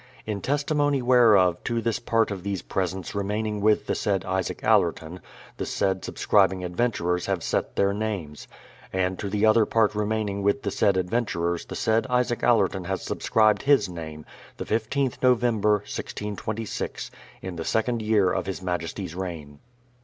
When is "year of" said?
18.01-18.47